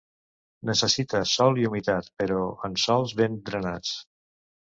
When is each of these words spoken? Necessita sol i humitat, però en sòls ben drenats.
Necessita 0.69 1.21
sol 1.31 1.61
i 1.63 1.67
humitat, 1.71 2.09
però 2.23 2.41
en 2.69 2.79
sòls 2.85 3.15
ben 3.21 3.39
drenats. 3.53 3.95